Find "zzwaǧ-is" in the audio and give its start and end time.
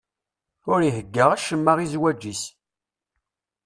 1.91-2.41